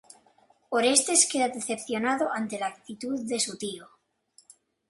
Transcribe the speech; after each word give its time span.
Orestes 0.77 1.21
queda 1.33 1.47
decepcionado 1.57 2.25
ante 2.39 2.57
la 2.57 2.65
actitud 2.73 3.19
de 3.21 3.39
su 3.39 3.55
tío. 3.55 3.87